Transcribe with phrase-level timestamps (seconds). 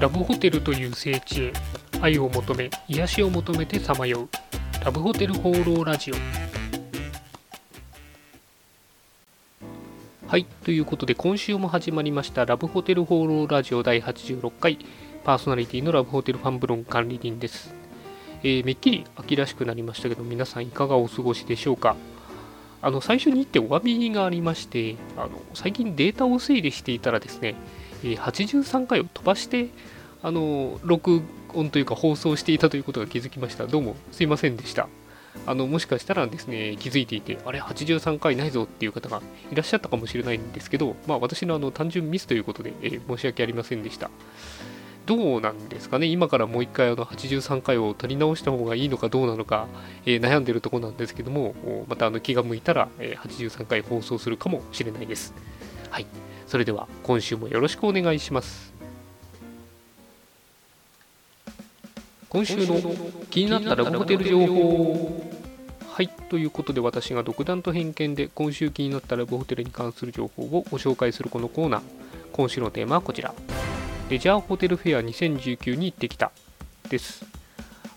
[0.00, 1.52] ラブホテルという聖地へ
[2.00, 4.28] 愛を求め癒しを求めてさまよう
[4.84, 6.14] ラブホテル放浪ラジオ。
[10.26, 14.78] はいということで今週も始まりましたラブホテル放浪ラジオ第86回
[15.22, 17.72] パーソナリティのラブホテルファンブロン管理人です、
[18.42, 21.94] えーめっきり秋らしくなりましたけど皆さんいかがお過ごしでしょうか？
[22.82, 27.54] あの最初に言ってお詫びがありましてあの最近データを整理していたらですね
[28.12, 29.68] 83回を飛ばして
[30.22, 31.22] あの録
[31.54, 33.66] 音というか放送していたということが気づきました。
[33.66, 34.88] どうもすいませんでした。
[35.46, 44.10] あのもしかしたらですね気づいていてあれ83回ないぞっていう方がいらっしゃったかもしれないんですけどまあ私のあの単純ミスということで、えー申し訳ありませんでした。
[45.06, 49.66] どうなんですかね今からもう一回あの83回を取り直した方がいいのかどうなのか、
[50.06, 51.54] えー悩んでるところなんですけども
[51.88, 55.34] またあの気が向いたら、えー83回放送するかもしれないです。
[55.94, 56.06] はい。
[56.48, 58.74] それでは今週もよろしくお願いします。
[62.28, 62.80] 今週の
[63.30, 65.30] 気になったラブホテル情報。
[65.88, 66.08] はい。
[66.08, 71.82] ということで私が独断と偏見で今週気になったラブホテルに関する情報をご紹介するこのコーナー。
[72.32, 73.32] 今週のテーマはこちら。
[74.10, 76.32] レジャーホテルフェア2019に行ってきた。
[76.90, 77.24] です。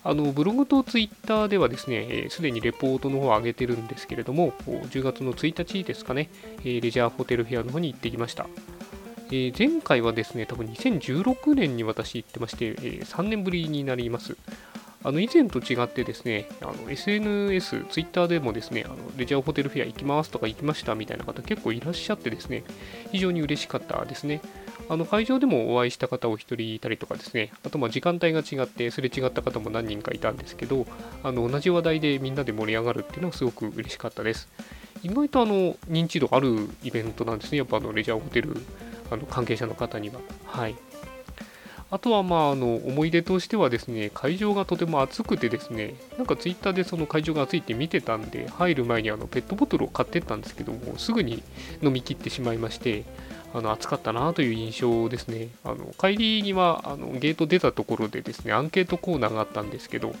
[0.04, 6.30] あのブログとツイッターではですね、すでにレポートの方を上げてるんですけれども、10月の1日ですかね、
[6.64, 8.46] レジャーホテルフェアの方に行ってきました。
[9.30, 12.72] え前回はですね、多分2016年に私行ってまして、え
[13.04, 14.37] 3年ぶりになります。
[15.04, 22.64] あの以前と違ってですね、あの SNS、ツイッターでもですね、あのレジャーホテルフェア行きますとか行きましたみたいな方結構いらっしゃってですね、
[23.12, 24.40] 非常に嬉しかったですね。
[24.90, 30.86] あの会場でもお会いした方お一人いたりとかですね、あとまあ時間帯が違ってすれ違った方も何人かいたんですけど、
[31.22, 34.48] あの同じ話題でみんなで盛り上がるっていうのはすごく嬉しかったです。
[35.02, 38.56] 意外とあの認知度あるイベントなんですね、やっぱあのレジャーホテル
[39.10, 40.20] あの関係者の方には。
[40.44, 40.74] はい。
[41.90, 51.42] あとはまああの思い出としてはですね、会場がとても暑くてですね、なんかツイッターでその会場が暑いって見てたんで、入る前にあのペットボトルを買ってったんですけども、すぐに
[51.82, 53.04] 飲み切ってしまいまして、
[53.54, 55.48] あの暑かったなという印象ですね。
[55.64, 60.14] あの帰りにはあのゲート出たところでですね、アンケートコーナーがあったんですけど、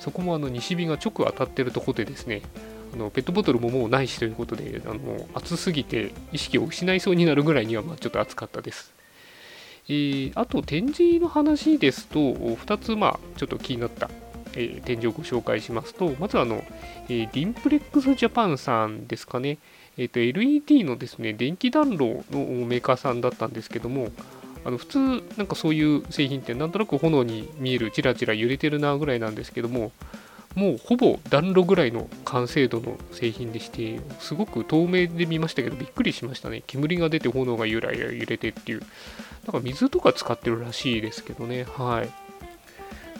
[0.00, 2.42] そこもあの西日が直当たってるところでですね、
[2.94, 8.92] あのペットボトルももうないしということで、あの暑すぎて意識を失いそうになるぐらいにはまあちょっと暑かったです。
[9.88, 14.10] えーあと展示の話ですと、2つまあちょっと気になった、
[14.54, 16.64] えー展示をご紹介しますと、まずあの、
[17.08, 19.58] えーディンプレックスジャパンさんですかね、
[19.96, 24.10] えーと LED のですね電気暖炉のメーカーさんだったんですけども、
[24.64, 24.98] あの普通、
[25.36, 29.90] なんかそういう製品ってなんとなく炎に見える、チラチラ揺れてるなぐらいなんですけども、
[30.54, 36.62] もうほぼ暖炉ぐらいの完成度の製品でして、すごく透明で見ましたけど、びっくりしましたね。
[36.66, 38.82] 煙が出て炎がゆらゆら揺れてっていう。
[39.46, 41.64] なんか水とか使ってるらしいですけどね。
[41.64, 42.10] はい。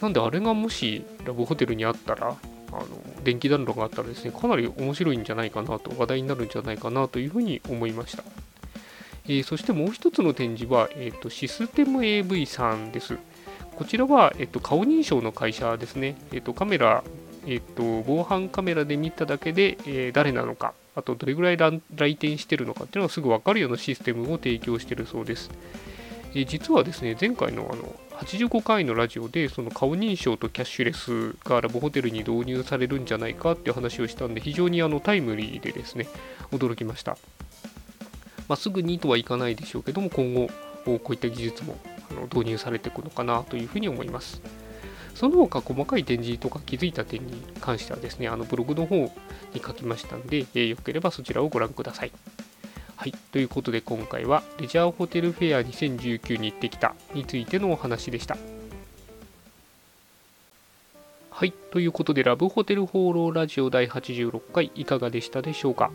[0.03, 2.87] なんであれがもしラブホテルにあったら、あの
[3.23, 8.25] 電気暖炉があったらですね、かなり面白いんじゃないかなと、話題になるんじゃないかなというふうに思いました。
[9.27, 13.17] えーそしてもう一つの展示は、えーとシステム AV さんです。
[13.77, 16.17] こちらは、えっと顔認証の会社ですね。
[16.33, 17.05] えっとカメラ、
[17.47, 25.51] えっと防犯カメラで見ただけで、えー誰なのか、あとどれぐらい来店してるのかっていうのがすぐ分かるようなシステムを提供しているそうです。
[26.35, 36.07] え実はですね、前回のあの85回のラジオで、その顔認証とキャッシュレスがラブホテルに導入されるんじゃないかっていう話をしたんで、非常にあのタイムリーでですね、
[36.53, 37.17] 驚きました。
[38.49, 40.49] まあ、すぐにとはいかないでしょうけども、今後、
[40.85, 41.77] こういった技術も
[42.11, 44.41] あの導入されていくのかなというふうに思います。
[45.15, 48.97] その他細かい展示とか気づいた点に関してはですね、あのブログの方
[49.55, 52.13] に書きましたんで、えーよければそちらをご覧ください。
[52.97, 58.37] はい、ということで今回はレジャーホテルフェア2019に行ってきたについてのお話でした。
[61.31, 65.91] はい、ということでラブホテル放浪ラジオ第86回いかがでしたでしょうか？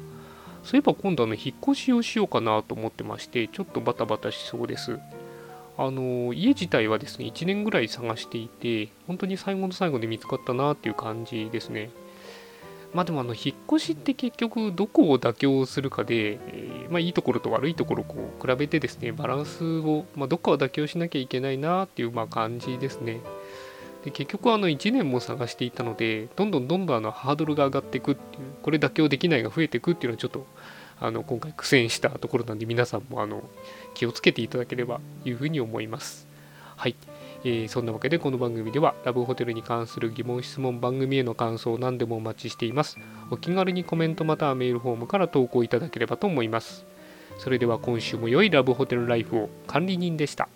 [0.63, 4.99] そういえば今度あの引っ越しをしようかなと思ってまして、ちょっとバタバタしそうです。
[5.77, 11.91] あの家自体はですね1年ぐらい探していて本当に最後の最後で見つかったなっていう感じですね。
[12.93, 23.19] まあでもあの引っ越しって結局どこを妥協するかで、えまあ、いいところと悪いところをこう比べてですねバランスを、まあ、どっかは妥協しなきゃいけないなっていうまあ感じですね。
[24.03, 30.45] で結局あの1年も探していたのでどんどんどんどんあのハードルが上がっていくっていうこれ妥協できないが増えていくっていうのはちょっと
[30.99, 33.43] あの今回苦戦したところなんで皆さんもあの
[33.93, 36.27] 気をつけていただければというふうに思います。
[36.75, 36.95] はい、
[37.43, 42.97] えーそんなわけでこの番組ではラブホテルに関する疑問質問番組への感想何でもお待ちしています。
[43.31, 46.85] お気軽にコメントまたはメールフォームから投稿いただければと思います。
[47.39, 50.49] それでは今週も良いラブホテルライフを管理人でした。